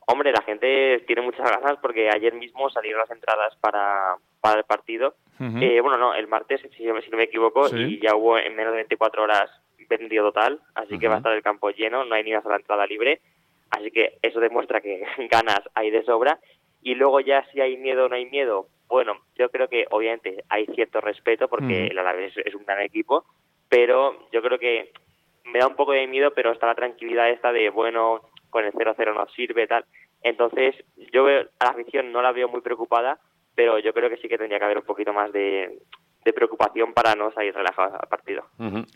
Hombre, 0.10 0.32
la 0.32 0.42
gente 0.44 1.04
tiene 1.06 1.22
muchas 1.22 1.50
ganas 1.50 1.78
porque 1.82 2.10
ayer 2.10 2.34
mismo 2.34 2.70
salieron 2.70 3.02
las 3.02 3.12
entradas 3.12 3.56
para, 3.60 4.16
para 4.40 4.60
el 4.60 4.64
partido. 4.64 5.16
Eh, 5.62 5.82
bueno, 5.82 5.98
no, 5.98 6.14
el 6.16 6.28
martes, 6.28 6.62
si, 6.62 6.70
si 6.70 6.86
no 6.86 7.18
me 7.18 7.24
equivoco, 7.24 7.68
Sí. 7.70 7.76
y 7.78 8.00
ya 8.00 8.16
hubo 8.16 8.38
en 8.38 8.56
menos 8.56 8.72
de 8.74 8.78
24 8.78 9.24
horas 9.24 9.50
vendido 9.90 10.26
total, 10.26 10.60
así 10.76 11.00
que 11.00 11.08
va 11.08 11.16
a 11.16 11.18
estar 11.18 11.32
el 11.34 11.42
campo 11.44 11.70
lleno, 11.70 12.04
no 12.06 12.16
hay 12.16 12.24
ni 12.24 12.32
una 12.34 12.42
sola 12.42 12.58
entrada 12.58 12.86
libre, 12.86 13.22
así 13.72 13.90
que 13.92 14.18
eso 14.22 14.40
demuestra 14.40 14.82
que 14.82 15.02
ganas 15.32 15.62
hay 15.76 15.92
de 15.92 16.04
sobra. 16.04 16.40
Y 16.82 16.96
luego 16.96 17.20
ya 17.20 17.46
si 17.52 17.62
hay 17.62 17.78
miedo 17.78 18.06
o 18.06 18.10
no 18.10 18.16
hay 18.16 18.26
miedo, 18.26 18.68
bueno, 18.88 19.14
yo 19.36 19.50
creo 19.50 19.68
que 19.68 19.86
obviamente 19.90 20.44
hay 20.50 20.66
cierto 20.68 21.02
respeto 21.02 21.48
porque 21.48 21.88
el 21.88 21.98
Alavés 21.98 22.34
es 22.38 22.56
un 22.56 22.66
gran 22.66 22.82
equipo, 22.82 23.26
pero 23.70 24.28
yo 24.32 24.42
creo 24.42 24.58
que 24.60 24.92
me 25.46 25.60
da 25.60 25.68
un 25.68 25.76
poco 25.76 25.92
de 25.94 26.08
miedo, 26.08 26.32
pero 26.34 26.52
está 26.52 26.68
la 26.68 26.76
tranquilidad 26.76 27.30
esta 27.30 27.52
de, 27.52 27.70
bueno, 27.70 28.22
con 28.50 28.66
el 28.66 28.72
0-0 28.74 29.14
no 29.14 29.28
sirve, 29.30 29.68
tal. 29.68 29.86
Entonces, 30.24 30.76
yo 31.14 31.24
veo, 31.26 31.48
a 31.60 31.66
la 31.66 31.72
afición 31.72 32.12
no 32.12 32.22
la 32.22 32.32
veo 32.32 32.48
muy 32.48 32.62
preocupada, 32.62 33.20
pero 33.58 33.80
yo 33.80 33.92
creo 33.92 34.08
que 34.08 34.18
sí 34.18 34.30
que 34.30 34.38
tendría 34.38 34.60
que 34.60 34.66
haber 34.66 34.78
un 34.78 34.84
poquito 34.86 35.12
más 35.14 35.34
de, 35.34 35.80
preocupación 36.36 36.94
para 36.94 37.16
no 37.16 37.32
salir 37.32 37.56
relajados 37.56 37.94
al 38.00 38.08
partido. 38.10 38.46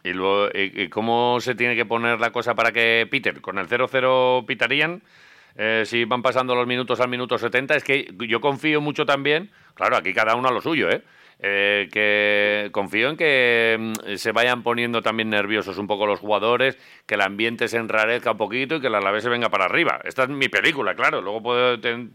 ¿Y, 0.03 0.11
luego, 0.11 0.49
y- 0.53 0.81
y 0.83 0.89
cómo 0.89 1.39
se 1.39 1.55
tiene 1.55 1.77
que 1.77 1.85
poner 1.85 2.19
la 2.19 2.31
cosa 2.31 2.55
para 2.55 2.73
que 2.73 3.07
Peter, 3.09 3.39
con 3.41 3.57
el 3.57 3.67
0-0 3.67 4.45
pitarían? 4.45 5.01
Eh, 5.55 5.83
si 5.85 6.03
van 6.05 6.21
pasando 6.21 6.53
los 6.55 6.67
minutos 6.67 6.99
al 6.99 7.07
minuto 7.09 7.37
70, 7.37 7.75
es 7.75 7.83
que 7.85 8.05
yo 8.27 8.41
confío 8.41 8.81
mucho 8.81 9.05
también, 9.05 9.49
claro, 9.75 9.95
aquí 9.95 10.13
cada 10.13 10.35
uno 10.35 10.49
a 10.49 10.51
lo 10.51 10.59
suyo, 10.61 10.89
¿eh? 10.89 11.01
Eh, 11.43 11.89
que 11.91 12.69
confío 12.71 13.09
en 13.09 13.17
que 13.17 13.75
mm, 13.79 14.15
se 14.15 14.31
vayan 14.31 14.61
poniendo 14.61 15.01
también 15.01 15.31
nerviosos 15.31 15.79
un 15.79 15.87
poco 15.87 16.05
los 16.05 16.19
jugadores, 16.19 16.77
que 17.07 17.15
el 17.15 17.21
ambiente 17.21 17.67
se 17.67 17.77
enrarezca 17.77 18.33
un 18.33 18.37
poquito 18.37 18.75
y 18.75 18.81
que 18.81 18.87
el 18.87 18.93
Alavés 18.95 19.23
se 19.23 19.29
venga 19.29 19.49
para 19.49 19.65
arriba. 19.65 19.99
Esta 20.03 20.23
es 20.23 20.29
mi 20.29 20.49
película, 20.49 20.93
claro, 20.93 21.19
luego 21.19 21.41
puedo 21.41 21.79
ten- 21.79 22.11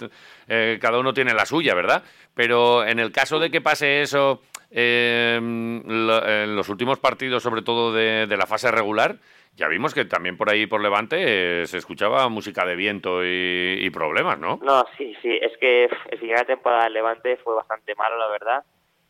eh, 0.46 0.78
cada 0.80 1.00
uno 1.00 1.12
tiene 1.12 1.34
la 1.34 1.44
suya, 1.44 1.74
¿verdad? 1.74 2.04
Pero 2.34 2.84
en 2.86 3.00
el 3.00 3.10
caso 3.10 3.40
de 3.40 3.50
que 3.50 3.60
pase 3.60 4.00
eso 4.02 4.42
eh, 4.70 5.34
en 5.40 6.54
los 6.56 6.68
últimos 6.68 7.00
partidos, 7.00 7.42
sobre 7.42 7.62
todo 7.62 7.92
de, 7.92 8.28
de 8.28 8.36
la 8.36 8.46
fase 8.46 8.70
regular, 8.70 9.16
ya 9.56 9.66
vimos 9.68 9.92
que 9.94 10.04
también 10.04 10.36
por 10.36 10.50
ahí 10.50 10.66
por 10.66 10.80
Levante 10.82 11.62
eh, 11.62 11.66
se 11.66 11.78
escuchaba 11.78 12.28
música 12.28 12.64
de 12.64 12.76
viento 12.76 13.24
y, 13.24 13.78
y 13.80 13.90
problemas, 13.90 14.38
¿no? 14.38 14.60
No, 14.62 14.84
sí, 14.96 15.16
sí, 15.22 15.30
es 15.40 15.56
que 15.58 15.88
el 16.10 16.18
final 16.20 16.38
de 16.40 16.44
temporada 16.44 16.84
del 16.84 16.92
Levante 16.92 17.36
fue 17.38 17.54
bastante 17.56 17.94
malo, 17.96 18.18
la 18.18 18.28
verdad. 18.28 18.64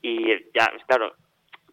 Y 0.09 0.25
ya, 0.55 0.71
claro, 0.87 1.15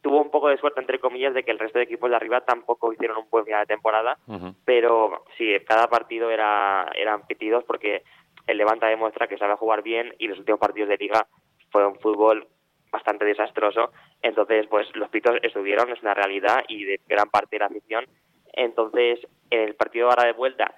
tuvo 0.02 0.20
un 0.20 0.32
poco 0.32 0.50
de 0.50 0.58
suerte, 0.58 0.80
entre 0.80 0.98
comillas, 0.98 1.36
de 1.36 1.44
que 1.44 1.52
el 1.52 1.60
resto 1.60 1.78
de 1.78 1.84
equipos 1.84 2.10
de 2.10 2.16
arriba 2.16 2.42
tampoco 2.42 2.92
hicieron 2.92 3.18
un 3.18 3.30
buen 3.30 3.46
final 3.46 3.62
de 3.62 3.76
temporada. 3.76 4.18
Pero 4.66 5.24
sí, 5.38 5.56
cada 5.68 5.88
partido 5.88 6.32
era 6.32 6.90
eran 6.96 7.28
pitidos 7.28 7.64
porque 7.64 8.02
el 8.48 8.58
Levante 8.58 8.88
demuestra 8.88 9.28
que 9.28 9.38
sabe 9.38 9.54
jugar 9.56 9.84
bien 9.84 10.16
y 10.18 10.28
los 10.28 10.40
últimos 10.40 10.60
partidos 10.60 10.90
de 10.90 10.98
liga 10.98 11.28
fue 11.70 11.86
un 11.86 12.00
fútbol 12.00 12.48
bastante 12.92 13.24
desastroso. 13.24 13.92
Entonces, 14.24 14.66
pues 14.66 14.88
los 14.96 15.10
pitos 15.10 15.38
estuvieron, 15.44 15.92
es 15.92 16.02
una 16.02 16.16
realidad 16.16 16.64
y 16.68 16.86
de 16.86 17.02
gran 17.08 17.30
parte 17.30 17.58
de 17.58 17.60
la 17.60 17.68
afición. 17.68 18.06
Entonces, 18.52 19.20
en 19.52 19.60
el 19.60 19.76
partido 19.76 20.10
ahora 20.10 20.26
de 20.26 20.34
vuelta, 20.34 20.74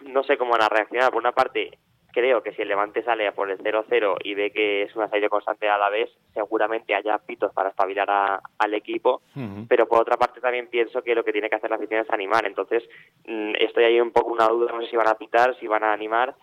no 0.00 0.24
sé 0.24 0.38
cómo 0.38 0.52
van 0.52 0.62
a 0.62 0.68
reaccionar. 0.70 1.10
Por 1.10 1.20
una 1.20 1.32
parte, 1.32 1.78
creo 2.12 2.42
que 2.42 2.52
si 2.52 2.62
el 2.62 2.68
Levante 2.68 3.02
sale 3.02 3.26
a 3.26 3.32
por 3.32 3.50
el 3.50 3.58
0-0 3.58 4.16
y 4.24 4.34
ve 4.34 4.50
que 4.50 4.82
es 4.82 4.94
un 4.96 5.02
asalto 5.02 5.28
constante 5.28 5.68
a 5.68 5.78
la 5.78 5.88
vez, 5.90 6.10
seguramente 6.34 6.94
haya 6.94 7.18
pitos 7.18 7.52
para 7.52 7.70
espabilar 7.70 8.08
a- 8.10 8.40
al 8.58 8.74
equipo. 8.74 9.22
Pero 9.68 9.86
por 9.88 10.00
otra 10.02 10.16
parte 10.16 10.40
también 10.40 10.68
pienso 10.68 11.02
que 11.02 11.14
lo 11.14 11.24
que 11.24 11.32
tiene 11.32 11.48
que 11.48 11.56
hacer 11.56 11.70
la 11.70 11.76
afición 11.76 12.00
es 12.00 12.10
animar. 12.10 12.46
Entonces, 12.46 12.82
mm, 13.26 13.52
estoy 13.60 13.84
ahí 13.84 14.00
un 14.00 14.12
poco 14.12 14.32
una 14.32 14.48
duda, 14.48 14.72
no 14.72 14.80
sé 14.82 14.88
si 14.90 14.96
van 14.96 15.08
a 15.08 15.14
pitar, 15.14 15.56
si 15.58 15.66
van 15.66 15.84
a 15.84 15.92
animar. 15.92 16.34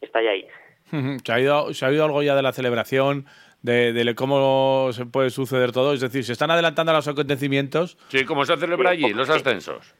Está 0.00 0.18
ahí. 0.20 0.46
Ujú. 0.92 1.18
¿Se 1.24 1.32
ha, 1.32 1.36
oído, 1.36 1.74
¿Se 1.74 1.84
ha 1.84 1.88
oído 1.88 2.04
algo 2.04 2.22
ya 2.22 2.34
de 2.36 2.42
la 2.42 2.52
celebración? 2.52 3.26
De, 3.62 3.92
de 3.92 4.14
cómo 4.14 4.90
se 4.92 5.06
puede 5.06 5.30
suceder 5.30 5.72
todo. 5.72 5.92
Es 5.92 6.00
decir, 6.00 6.22
se 6.22 6.32
están 6.32 6.50
adelantando 6.52 6.92
los 6.92 7.08
acontecimientos. 7.08 7.96
Sí, 8.08 8.24
¿cómo 8.24 8.44
se 8.44 8.56
celebra 8.56 8.90
allí 8.90 9.12
los 9.12 9.28
ascensos? 9.28 9.96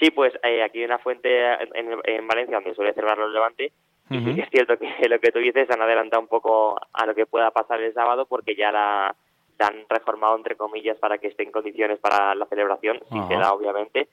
Sí, 0.00 0.10
pues 0.10 0.32
eh, 0.42 0.62
aquí 0.62 0.78
hay 0.78 0.84
una 0.84 0.98
fuente 0.98 1.28
en, 1.74 1.98
en 2.04 2.26
Valencia 2.28 2.56
donde 2.56 2.74
suele 2.74 2.92
celebrarlo 2.94 3.26
el 3.26 3.32
Levante. 3.32 3.72
Y 4.10 4.18
Ujú. 4.18 4.28
sí 4.28 4.34
que 4.36 4.42
es 4.42 4.50
cierto 4.50 4.78
que 4.78 4.86
lo 5.08 5.18
que 5.18 5.32
tú 5.32 5.38
dices 5.38 5.70
han 5.70 5.82
adelantado 5.82 6.22
un 6.22 6.28
poco 6.28 6.78
a 6.92 7.06
lo 7.06 7.14
que 7.14 7.26
pueda 7.26 7.50
pasar 7.50 7.80
el 7.80 7.92
sábado 7.92 8.26
porque 8.26 8.54
ya 8.54 8.70
la, 8.70 9.14
la 9.58 9.66
han 9.66 9.84
reformado, 9.88 10.36
entre 10.36 10.56
comillas, 10.56 10.98
para 10.98 11.18
que 11.18 11.28
esté 11.28 11.42
en 11.42 11.52
condiciones 11.52 11.98
para 11.98 12.34
la 12.34 12.46
celebración, 12.46 13.00
si 13.10 13.18
Ajá. 13.18 13.28
se 13.28 13.34
da, 13.34 13.52
obviamente. 13.52 14.08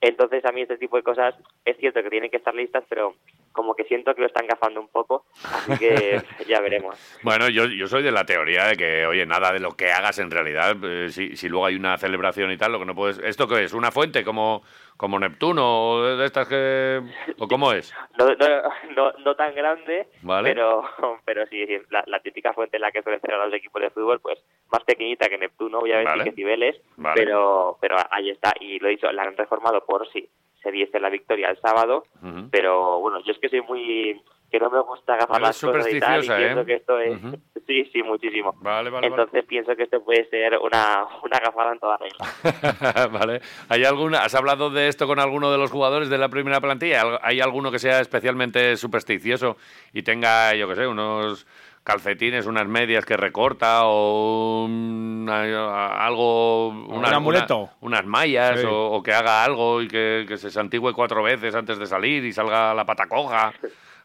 Entonces, 0.00 0.44
a 0.44 0.52
mí 0.52 0.62
este 0.62 0.78
tipo 0.78 0.96
de 0.96 1.02
cosas 1.02 1.34
es 1.64 1.76
cierto 1.76 2.02
que 2.02 2.10
tienen 2.10 2.30
que 2.30 2.38
estar 2.38 2.54
listas, 2.54 2.84
pero 2.88 3.14
como 3.52 3.74
que 3.74 3.84
siento 3.84 4.14
que 4.14 4.20
lo 4.20 4.26
están 4.28 4.46
gafando 4.46 4.80
un 4.80 4.88
poco, 4.88 5.24
así 5.42 5.78
que 5.78 6.20
ya 6.48 6.60
veremos. 6.60 6.96
Bueno, 7.22 7.48
yo, 7.48 7.66
yo 7.66 7.86
soy 7.88 8.02
de 8.02 8.12
la 8.12 8.24
teoría 8.24 8.66
de 8.66 8.76
que, 8.76 9.06
oye, 9.06 9.26
nada 9.26 9.52
de 9.52 9.60
lo 9.60 9.72
que 9.72 9.90
hagas 9.90 10.18
en 10.18 10.30
realidad, 10.30 10.76
eh, 10.84 11.08
si, 11.10 11.36
si 11.36 11.48
luego 11.48 11.66
hay 11.66 11.74
una 11.76 11.96
celebración 11.98 12.50
y 12.52 12.56
tal, 12.56 12.72
lo 12.72 12.78
que 12.78 12.84
no 12.86 12.94
puedes... 12.94 13.18
¿Esto 13.18 13.48
qué 13.48 13.64
es? 13.64 13.72
¿Una 13.72 13.90
fuente 13.90 14.24
como, 14.24 14.62
como 14.96 15.18
Neptuno 15.18 15.90
o 15.90 16.02
de 16.16 16.24
estas 16.26 16.46
que... 16.48 17.00
o 17.38 17.48
cómo 17.48 17.72
es? 17.72 17.92
No, 18.18 18.26
no, 18.26 18.62
no, 18.96 19.12
no 19.18 19.34
tan 19.36 19.54
grande, 19.54 20.08
Vale. 20.22 20.50
pero, 20.50 20.82
pero 21.24 21.46
sí, 21.46 21.66
sí, 21.66 21.76
la, 21.90 22.04
la 22.06 22.20
típica 22.20 22.52
fuente 22.52 22.76
en 22.76 22.82
la 22.82 22.92
que 22.92 23.02
suelen 23.02 23.20
celebrar 23.20 23.48
los 23.48 23.56
equipos 23.56 23.82
de 23.82 23.90
fútbol, 23.90 24.20
pues 24.20 24.42
más 24.72 24.84
pequeñita 24.84 25.28
que 25.28 25.38
Neptuno, 25.38 25.78
obviamente, 25.80 26.10
Vale. 26.10 26.24
que 26.24 26.32
Cibeles, 26.32 26.80
Vale. 26.96 27.20
pero, 27.20 27.78
pero 27.80 27.96
ahí 28.10 28.30
está. 28.30 28.52
Y 28.60 28.78
lo 28.78 28.88
he 28.88 28.92
dicho, 28.92 29.10
la 29.10 29.22
han 29.24 29.36
reformado 29.36 29.84
por 29.84 30.08
si 30.12 30.28
se 30.62 30.70
diese 30.70 31.00
la 31.00 31.08
victoria 31.10 31.50
el 31.50 31.58
sábado, 31.60 32.04
pero 32.50 33.00
bueno, 33.00 33.20
yo 33.24 33.32
es 33.32 33.38
que 33.38 33.48
soy 33.48 33.62
muy... 33.62 34.20
que 34.50 34.58
no 34.58 34.68
me 34.70 34.80
gusta 34.80 35.14
agafar 35.14 35.36
Eres 35.36 35.48
las 35.48 35.60
cosas 35.60 35.92
y 35.92 36.00
tal, 36.00 36.20
y 36.20 36.24
supersticiosa, 36.24 36.36
pienso 36.36 36.60
¿eh? 36.60 36.64
que 36.66 36.74
esto 36.74 36.98
es... 36.98 37.20
Sí, 37.66 37.84
sí, 37.92 38.02
muchísimo. 38.02 38.52
Vale, 38.62 38.90
vale, 38.90 39.06
Entonces 39.06 39.44
pienso 39.44 39.76
que 39.76 39.84
esto 39.84 40.02
puede 40.02 40.28
ser 40.28 40.58
una, 40.58 41.06
una 41.22 41.38
gafada 41.38 41.72
en 41.72 41.78
toda 41.78 41.98
regla. 41.98 42.26
vale. 42.42 43.06
vale. 43.18 43.40
¿Hay 43.68 43.84
alguna, 43.84 44.24
¿Has 44.24 44.34
hablado 44.34 44.70
de 44.70 44.88
esto 44.88 45.06
con 45.06 45.20
alguno 45.20 45.52
de 45.52 45.58
los 45.58 45.70
jugadores 45.70 46.10
de 46.10 46.18
la 46.18 46.28
primera 46.28 46.60
plantilla? 46.60 47.02
¿Al- 47.02 47.20
¿Hay 47.22 47.40
alguno 47.40 47.70
que 47.70 47.78
sea 47.78 48.00
especialmente 48.00 48.76
supersticioso 48.76 49.56
y 49.92 50.02
tenga, 50.02 50.52
yo 50.56 50.66
qué 50.68 50.74
sé, 50.74 50.86
unos 50.88 51.46
calcetines, 51.84 52.46
unas 52.46 52.66
medias 52.66 53.04
que 53.04 53.16
recorta 53.16 53.84
o 53.86 54.64
un- 54.64 55.28
algo... 55.30 56.68
Un 56.68 57.04
amuleto. 57.06 57.70
unas 57.80 58.04
mallas 58.04 58.60
Sí. 58.60 58.66
o, 58.66 58.92
o 58.92 59.02
que 59.02 59.12
haga 59.12 59.44
algo 59.44 59.80
y 59.82 59.88
que, 59.88 60.24
que 60.28 60.36
se 60.36 60.50
santigüe 60.50 60.92
cuatro 60.92 61.22
veces 61.22 61.54
antes 61.54 61.78
de 61.78 61.86
salir 61.86 62.24
y 62.24 62.32
salga 62.32 62.74
la 62.74 62.84
pata 62.84 63.06
coja. 63.06 63.52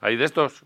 ¿Hay 0.01 0.15
de 0.15 0.25
estos? 0.25 0.63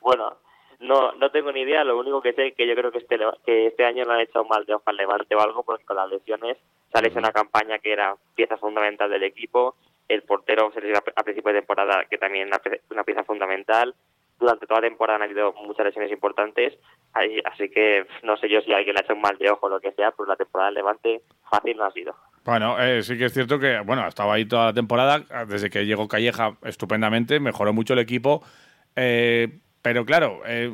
Bueno, 0.00 0.36
no 0.80 1.12
no 1.12 1.30
tengo 1.30 1.52
ni 1.52 1.60
idea. 1.62 1.84
Lo 1.84 1.98
único 1.98 2.20
que 2.20 2.32
sé 2.32 2.48
es 2.48 2.54
que 2.56 2.66
yo 2.66 2.74
creo 2.74 2.90
que 2.92 2.98
este, 2.98 3.18
que 3.46 3.66
este 3.68 3.84
año 3.84 4.04
no 4.04 4.12
han 4.12 4.20
hecho 4.20 4.44
mal 4.44 4.64
de 4.64 4.74
hoja 4.74 4.84
al 4.90 4.96
Levante 4.96 5.34
o 5.34 5.40
algo, 5.40 5.62
porque 5.62 5.84
con 5.84 5.96
las 5.96 6.08
lesiones 6.10 6.58
sale 6.92 7.08
Ujú. 7.08 7.18
una 7.18 7.32
campaña 7.32 7.78
que 7.78 7.92
era 7.92 8.14
pieza 8.34 8.56
fundamental 8.56 9.10
del 9.10 9.22
equipo. 9.22 9.76
El 10.08 10.22
portero 10.22 10.70
se 10.72 10.80
a 11.16 11.22
principio 11.22 11.52
de 11.52 11.60
temporada, 11.60 12.04
que 12.10 12.18
también 12.18 12.50
pe- 12.62 12.82
una 12.90 13.04
pieza 13.04 13.24
fundamental. 13.24 13.94
Durante 14.42 14.66
toda 14.66 14.80
la 14.80 14.88
temporada 14.88 15.16
han 15.16 15.22
habido 15.22 15.52
muchas 15.54 15.86
lesiones 15.86 16.12
importantes, 16.12 16.78
así 17.12 17.70
que 17.70 18.06
no 18.22 18.36
sé 18.36 18.48
yo 18.48 18.60
si 18.60 18.72
alguien 18.72 18.94
le 18.94 19.00
ha 19.00 19.04
hecho 19.04 19.14
un 19.14 19.22
mal 19.22 19.38
de 19.38 19.50
ojo 19.50 19.66
o 19.66 19.70
lo 19.70 19.80
que 19.80 19.92
sea, 19.92 20.10
pero 20.12 20.28
la 20.28 20.36
temporada 20.36 20.68
del 20.68 20.76
Levante 20.76 21.22
fácil 21.48 21.76
no 21.76 21.84
ha 21.84 21.92
sido. 21.92 22.14
Bueno, 22.44 22.76
eh, 22.80 23.02
sí 23.02 23.16
que 23.16 23.26
es 23.26 23.32
cierto 23.32 23.58
que, 23.58 23.80
bueno, 23.80 24.06
estaba 24.06 24.34
ahí 24.34 24.44
toda 24.44 24.66
la 24.66 24.72
temporada, 24.72 25.20
desde 25.46 25.70
que 25.70 25.86
llegó 25.86 26.08
Calleja 26.08 26.56
estupendamente, 26.64 27.38
mejoró 27.38 27.72
mucho 27.72 27.92
el 27.92 28.00
equipo, 28.00 28.42
eh, 28.96 29.60
pero 29.80 30.04
claro, 30.04 30.42
eh, 30.44 30.72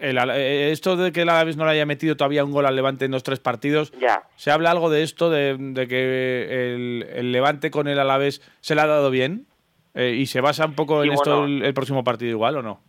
esto 0.00 0.96
de 0.96 1.12
que 1.12 1.22
el 1.22 1.28
Alavés 1.28 1.58
no 1.58 1.66
le 1.66 1.72
haya 1.72 1.84
metido 1.84 2.16
todavía 2.16 2.44
un 2.44 2.52
gol 2.52 2.64
al 2.64 2.74
Levante 2.74 3.04
en 3.04 3.10
los 3.10 3.22
tres 3.22 3.38
partidos, 3.38 3.92
ya. 4.00 4.22
¿se 4.36 4.50
habla 4.50 4.70
algo 4.70 4.88
de 4.88 5.02
esto, 5.02 5.28
de, 5.28 5.56
que 5.88 6.74
el, 6.74 7.32
Levante 7.32 7.70
con 7.70 7.86
el 7.86 7.98
Alavés 7.98 8.40
se 8.60 8.74
le 8.74 8.80
ha 8.80 8.86
dado 8.86 9.10
bien? 9.10 9.46
¿Y 9.94 10.26
se 10.26 10.40
basa 10.40 10.66
un 10.66 10.74
poco 10.74 11.04
en 11.04 11.12
esto 11.12 11.44
el, 11.44 11.72
próximo 11.74 12.02
partido 12.02 12.30
igual 12.30 12.56
o 12.56 12.62
no? 12.62 12.80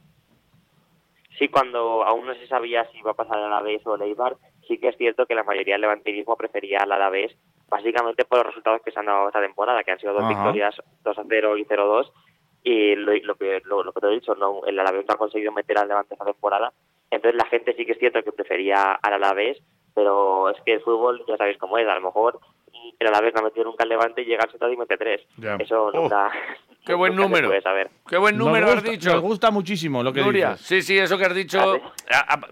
Sí, 1.38 1.50
cuando 1.50 2.04
aún 2.04 2.26
no 2.26 2.34
se 2.36 2.48
sabía 2.48 2.86
si 2.92 3.00
iba 3.00 3.12
a 3.12 3.16
pasar 3.16 3.38
el 3.38 3.46
Alavés 3.46 3.86
o 3.86 3.96
el 3.96 4.04
Eibar, 4.04 4.38
sí 4.68 4.78
que 4.78 4.90
es 4.90 4.98
cierto 4.98 5.26
que 5.26 5.36
la 5.36 5.44
mayoría 5.44 5.76
del 5.76 5.82
levantinismo 5.82 6.36
prefería 6.36 6.80
al 6.80 6.92
Alavés 6.92 7.36
básicamente 7.68 8.26
por 8.26 8.40
los 8.40 8.48
resultados 8.48 8.82
que 8.84 8.92
se 8.92 9.00
han 9.00 9.08
dado 9.08 9.28
esta 9.28 9.42
temporada, 9.42 9.84
que 9.84 9.92
han 9.92 10.00
sido 10.00 10.14
dos 10.14 10.28
victorias, 10.28 10.76
2 11.04 11.18
a 11.18 11.24
0 11.28 11.58
y 11.58 11.66
0-2. 11.66 12.12
Y 12.64 12.96
lo, 12.96 13.36
que, 13.36 13.62
lo, 13.66 13.84
que 13.94 14.02
te 14.02 14.08
he 14.08 14.12
dicho, 14.12 14.36
no, 14.36 14.62
el 14.66 14.80
Alavés 14.80 15.06
no 15.08 15.14
ha 15.14 15.18
conseguido 15.18 15.52
meter 15.52 15.78
al 15.78 15.88
Levante 15.88 16.16
esta 16.16 16.26
temporada. 16.26 16.74
Entonces 17.12 17.38
la 17.38 17.48
gente 17.48 17.76
sí 17.76 17.86
que 17.86 17.92
es 17.92 18.00
cierto 18.00 18.24
que 18.24 18.32
prefería 18.32 18.94
al 18.94 19.14
Alavés, 19.14 19.62
pero 19.94 20.50
es 20.50 20.60
que 20.62 20.74
el 20.74 20.82
fútbol 20.82 21.24
ya 21.28 21.38
sabéis 21.38 21.58
cómo 21.58 21.78
es. 21.78 21.88
A 21.88 21.96
lo 21.96 22.02
mejor 22.02 22.40
el 23.00 23.08
Alavés 23.08 23.34
no 23.34 23.42
ha 23.42 23.44
metido 23.44 23.66
nunca 23.66 23.84
al 23.84 23.90
Levante 23.90 24.22
y 24.22 24.26
llega 24.26 24.44
al 24.44 24.52
Setado 24.52 24.72
y 24.72 24.78
mete 24.78 24.98
tres. 24.98 25.22
Eso 25.60 25.92
nunca... 25.92 26.32
Qué 26.86 26.94
buen 26.94 27.16
número. 27.16 27.52
Qué 28.08 28.18
buen 28.18 28.38
número 28.38 28.72
has 28.72 28.84
dicho. 28.84 29.12
Me 29.12 29.20
gusta 29.20 29.52
muchísimo 29.52 30.04
lo 30.04 30.14
que 30.14 30.22
dices. 30.22 30.62
Sí, 30.62 30.82
sí, 30.82 30.98
eso 30.98 31.18
que 31.18 31.26
has 31.26 31.36
dicho 31.36 31.82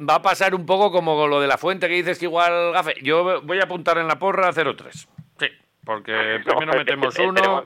va 0.10 0.16
a 0.16 0.22
pasar 0.22 0.56
un 0.56 0.66
poco 0.66 0.92
como 0.92 1.28
lo 1.28 1.40
de 1.40 1.48
la 1.48 1.58
fuente 1.58 1.88
que 1.88 1.94
dices 1.94 2.18
que 2.18 2.26
igual 2.26 2.74
gafe. 2.74 2.96
Yo 3.02 3.42
voy 3.42 3.60
a 3.60 3.64
apuntar 3.64 3.98
en 3.98 4.08
la 4.08 4.18
porra 4.18 4.52
0-3. 4.52 4.92
Sí, 4.92 5.48
porque 5.86 6.42
primero 6.46 6.74
metemos 6.74 7.18
uno. 7.20 7.66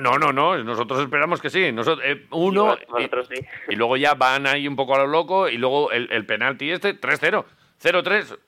No, 0.00 0.18
no, 0.18 0.32
no, 0.32 0.62
nosotros 0.62 1.00
esperamos 1.00 1.40
que 1.40 1.50
sí. 1.50 1.72
Nosotros, 1.72 2.06
eh, 2.06 2.26
uno 2.30 2.76
y, 3.68 3.74
luego 3.74 3.96
ya 3.96 4.14
van 4.14 4.46
ahí 4.46 4.68
un 4.68 4.76
poco 4.76 4.94
a 4.94 4.98
lo 4.98 5.06
loco 5.06 5.48
y 5.48 5.56
luego 5.56 5.90
el, 5.90 6.12
el 6.12 6.26
penalti 6.26 6.70
este 6.70 7.00
3-0. 7.00 7.44
0-3. 7.82 8.38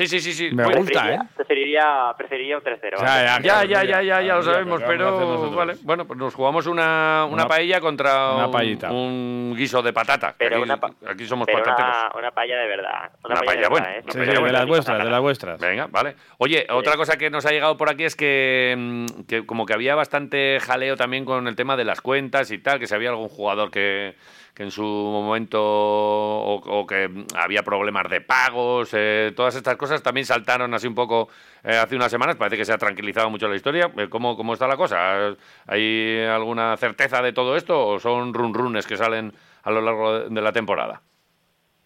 Sí, 0.00 0.06
sí, 0.06 0.20
sí, 0.20 0.32
sí. 0.32 0.50
Me 0.54 0.64
gusta, 0.64 1.12
¿eh? 1.12 1.18
Preferiría, 1.36 2.14
preferiría 2.16 2.56
un 2.56 2.62
3-0. 2.62 3.00
Ya, 3.00 3.38
ya, 3.42 3.64
ya, 3.64 3.84
ya, 3.84 4.02
ya, 4.02 4.22
ya, 4.22 4.34
lo 4.36 4.42
sabemos, 4.42 4.82
pero 4.86 5.50
vale. 5.50 5.74
Bueno, 5.82 6.06
pues 6.06 6.18
nos 6.18 6.34
jugamos 6.34 6.66
una, 6.66 7.26
una, 7.30 7.46
paella 7.46 7.80
contra 7.82 8.46
un, 8.90 9.52
guiso 9.54 9.82
de 9.82 9.92
patata. 9.92 10.34
Pero 10.38 10.64
aquí, 11.06 11.26
somos 11.26 11.46
patateros. 11.46 11.96
Una, 12.16 12.30
paella 12.30 12.56
de 12.60 12.66
verdad. 12.66 13.10
Una, 13.24 13.40
paella, 13.42 13.68
buena. 13.68 13.98
¿eh? 13.98 14.02
de 14.02 14.52
las 14.52 14.66
vuestras, 14.66 15.04
de 15.04 15.10
las 15.10 15.20
vuestras. 15.20 15.60
Venga, 15.60 15.86
vale. 15.90 16.16
Oye, 16.38 16.66
otra 16.70 16.96
cosa 16.96 17.18
que 17.18 17.28
nos 17.28 17.44
ha 17.44 17.50
llegado 17.50 17.76
por 17.76 17.90
aquí 17.90 18.04
es 18.04 18.16
que, 18.16 18.74
mm, 18.78 19.24
que 19.28 19.44
como 19.44 19.66
que 19.66 19.74
había 19.74 19.94
bastante 19.94 20.60
jaleo 20.60 20.96
también 20.96 21.26
con 21.26 21.46
el 21.46 21.56
tema 21.56 21.76
de 21.76 21.84
las 21.84 22.00
cuentas 22.00 22.50
y 22.52 22.58
tal, 22.58 22.78
que 22.78 22.86
si 22.86 22.94
había 22.94 23.10
algún 23.10 23.28
jugador 23.28 23.70
que 23.70 24.14
que 24.54 24.62
en 24.62 24.70
su 24.70 24.82
momento 24.82 25.60
o, 25.62 26.86
que 26.86 27.08
había 27.36 27.62
problemas 27.62 28.08
de 28.10 28.20
pagos, 28.20 28.92
eh, 28.94 29.32
todas 29.34 29.54
estas 29.54 29.76
cosas 29.76 30.02
también 30.02 30.26
saltaron 30.26 30.72
así 30.74 30.86
un 30.86 30.94
poco 30.94 31.28
eh, 31.64 31.76
hace 31.76 31.96
unas 31.96 32.10
semanas. 32.10 32.36
Parece 32.36 32.56
que 32.56 32.64
se 32.64 32.72
ha 32.72 32.78
tranquilizado 32.78 33.30
mucho 33.30 33.48
la 33.48 33.56
historia. 33.56 33.90
Eh, 33.96 34.08
¿Cómo, 34.08 34.36
¿Cómo 34.36 34.52
está 34.52 34.66
la 34.66 34.76
cosa? 34.76 35.36
¿Hay 35.66 36.24
alguna 36.24 36.76
certeza 36.76 37.22
de 37.22 37.32
todo 37.32 37.56
esto 37.56 37.86
o 37.86 37.98
son 37.98 38.34
run 38.34 38.54
runes 38.54 38.86
que 38.86 38.96
salen 38.96 39.32
a 39.62 39.70
lo 39.70 39.80
largo 39.80 40.20
de 40.20 40.40
la 40.40 40.52
temporada? 40.52 41.02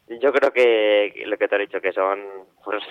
Yo 0.09 0.33
creo 0.33 0.53
que 0.53 1.23
lo 1.27 1.37
que 1.37 1.49
te 1.49 1.57
he 1.57 1.61
dicho, 1.61 1.81
que 1.81 1.93
son 1.93 2.21
pues, 2.63 2.83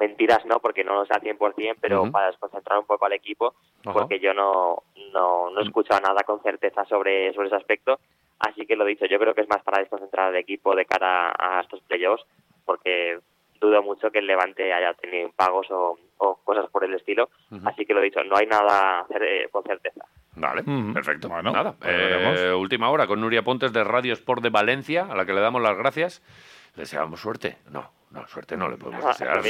mentiras, 0.00 0.44
¿no? 0.46 0.58
Porque 0.60 0.84
no 0.84 0.94
lo 0.94 1.06
sé 1.06 1.14
al 1.14 1.20
100%, 1.20 1.76
pero 1.80 2.10
para 2.10 2.28
desconcentrar 2.28 2.78
un 2.78 2.86
poco 2.86 3.06
al 3.06 3.12
equipo, 3.12 3.54
porque 3.82 4.18
yo 4.18 4.32
no, 4.32 4.82
no, 5.12 5.50
no 5.50 5.60
he 5.60 5.64
escuchado 5.64 6.00
nada 6.00 6.22
con 6.24 6.42
certeza 6.42 6.84
sobre, 6.86 7.32
sobre 7.34 7.48
ese 7.48 7.56
aspecto 7.56 7.98
Así 8.38 8.66
que 8.66 8.76
lo 8.76 8.84
dicho, 8.84 9.06
yo 9.06 9.18
creo 9.18 9.34
que 9.34 9.40
es 9.40 9.48
más 9.48 9.62
para 9.62 9.80
desconcentrar 9.80 10.28
al 10.28 10.36
equipo 10.36 10.74
de 10.74 10.84
cara 10.84 11.34
a 11.36 11.60
estos 11.60 11.80
playoffs, 11.82 12.24
porque 12.64 13.18
dudo 13.60 13.82
mucho 13.82 14.10
que 14.10 14.20
el 14.20 14.26
Levante 14.26 14.72
haya 14.72 14.94
tenido 14.94 15.30
pagos 15.34 15.66
o, 15.70 15.98
cosas 16.44 16.70
por 16.70 16.84
el 16.84 16.94
estilo. 16.94 17.30
Así 17.64 17.84
que 17.84 17.94
lo 17.94 18.00
dicho, 18.00 18.22
no 18.24 18.36
hay 18.36 18.46
nada 18.46 19.06
eh, 19.20 19.48
con 19.50 19.62
certeza. 19.64 20.04
Vale, 20.36 20.62
perfecto. 20.94 21.28
Bueno, 21.28 21.52
nada. 21.52 21.74
Pues 21.78 22.40
eh, 22.40 22.52
última 22.52 22.90
hora 22.90 23.06
con 23.06 23.20
Nuria 23.20 23.42
Pontes 23.42 23.72
de 23.72 23.84
Radio 23.84 24.12
Sport 24.12 24.42
de 24.42 24.50
Valencia, 24.50 25.06
a 25.10 25.16
la 25.16 25.26
que 25.26 25.32
le 25.32 25.40
damos 25.40 25.62
las 25.62 25.76
gracias. 25.76 26.22
Le 26.78 26.82
deseamos 26.82 27.20
suerte. 27.20 27.56
No, 27.72 27.90
no, 28.12 28.24
suerte 28.28 28.56
no 28.56 28.68
le 28.68 28.76
podemos 28.76 29.04
desear. 29.04 29.42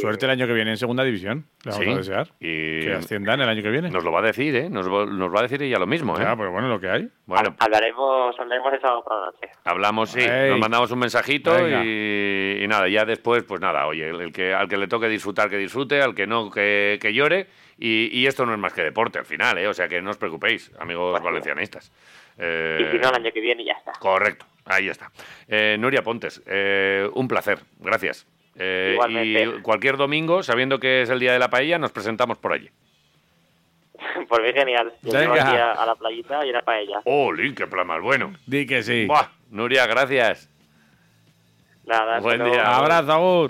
Suerte, 0.00 0.26
el 0.26 0.30
año 0.32 0.48
que 0.48 0.52
viene 0.54 0.72
en 0.72 0.76
segunda 0.76 1.04
división. 1.04 1.46
Le 1.62 1.70
vamos 1.70 1.86
a 1.86 1.98
desear. 1.98 2.28
Y 2.40 2.80
que 2.80 2.94
asciendan 2.94 3.40
el 3.42 3.48
año 3.48 3.62
que 3.62 3.70
viene. 3.70 3.90
Nos 3.90 4.02
lo 4.02 4.10
va 4.10 4.18
a 4.18 4.22
decir, 4.22 4.56
¿eh? 4.56 4.68
Nos, 4.68 4.88
nos 4.88 5.32
va 5.32 5.38
a 5.38 5.42
decir 5.42 5.62
ella 5.62 5.78
lo 5.78 5.86
mismo, 5.86 6.18
¿eh? 6.18 6.22
Ya, 6.24 6.34
pero 6.34 6.50
bueno, 6.50 6.66
lo 6.66 6.80
que 6.80 6.90
hay. 6.90 7.08
Bueno. 7.26 7.54
Hablaremos, 7.60 8.34
hablaremos 8.40 8.72
esa 8.74 8.98
otra 8.98 9.16
noche. 9.26 9.52
Hablamos, 9.62 10.10
sí. 10.10 10.26
Nos 10.26 10.58
mandamos 10.58 10.90
un 10.90 10.98
mensajito 10.98 11.56
y, 11.68 12.66
nada, 12.66 12.88
ya 12.88 13.04
después, 13.04 13.44
pues 13.44 13.60
nada, 13.60 13.86
oye, 13.86 14.08
el, 14.08 14.32
que, 14.32 14.52
al 14.52 14.68
que 14.68 14.76
le 14.76 14.88
toque 14.88 15.08
disfrutar, 15.08 15.48
que 15.48 15.58
disfrute, 15.58 16.02
al 16.02 16.12
que 16.12 16.26
no, 16.26 16.50
que, 16.50 16.98
que 17.00 17.14
llore. 17.14 17.46
Y, 17.78 18.08
y, 18.10 18.26
esto 18.26 18.44
no 18.44 18.52
es 18.52 18.58
más 18.58 18.72
que 18.72 18.82
deporte 18.82 19.20
al 19.20 19.26
final, 19.26 19.58
¿eh? 19.58 19.68
O 19.68 19.74
sea 19.74 19.86
que 19.86 20.02
no 20.02 20.10
os 20.10 20.16
preocupéis, 20.16 20.72
amigos 20.80 21.22
valencianistas. 21.22 21.92
Eh, 22.36 22.78
y 22.80 22.90
si 22.90 22.98
no, 22.98 23.10
el 23.10 23.14
año 23.14 23.30
que 23.32 23.40
viene 23.40 23.64
ya 23.64 23.74
está. 23.74 23.92
Correcto, 24.00 24.46
ahí 24.66 24.88
está. 24.88 25.10
Eh, 25.48 25.76
Nuria 25.78 26.02
Pontes, 26.02 26.42
eh, 26.46 27.08
un 27.14 27.28
placer, 27.28 27.60
gracias. 27.80 28.26
y 28.54 29.60
cualquier 29.62 29.96
domingo, 29.96 30.42
sabiendo 30.42 30.78
que 30.78 31.02
es 31.02 31.10
el 31.10 31.20
día 31.20 31.32
de 31.32 31.38
la 31.38 31.50
paella, 31.50 31.78
nos 31.78 31.92
presentamos 31.92 32.38
por 32.38 32.52
allí. 32.52 32.70
Por 34.28 34.42
mí 34.42 34.52
genial. 34.52 34.92
Yo 35.02 35.18
a, 35.18 35.72
a, 35.72 35.86
la 35.86 35.94
playita 35.94 36.44
y 36.44 36.50
a 36.50 36.52
la 36.52 36.62
paella. 36.62 37.00
¡Oh, 37.04 37.32
qué 37.34 37.66
plan 37.66 37.86
más 37.86 38.02
bueno! 38.02 38.34
Di 38.46 38.66
que 38.66 38.82
sí. 38.82 39.06
Buah, 39.06 39.28
Nuria, 39.50 39.86
gracias. 39.86 40.50
Nada, 41.86 42.18
Buen 42.20 42.44
día. 42.44 42.76
Abrazo, 42.76 43.48